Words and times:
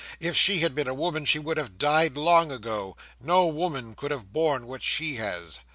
If 0.19 0.35
she 0.35 0.61
had 0.61 0.73
been 0.73 0.87
a 0.87 0.95
woman 0.95 1.25
she 1.25 1.37
would 1.37 1.57
have 1.57 1.77
died 1.77 2.17
long 2.17 2.51
ago. 2.51 2.97
No 3.19 3.45
woman 3.45 3.93
could 3.93 4.09
have 4.09 4.33
borne 4.33 4.65
what 4.65 4.81
she 4.81 5.17
has." 5.17 5.59